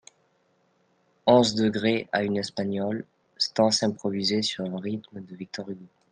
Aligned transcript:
onzeº 1.27 2.07
A 2.11 2.23
une 2.23 2.37
Espagnole, 2.39 3.05
stances 3.37 3.83
improvisées 3.83 4.41
sur 4.41 4.65
un 4.65 4.79
rythme 4.79 5.21
de 5.21 5.35
Victor 5.35 5.69
Hugo. 5.69 5.85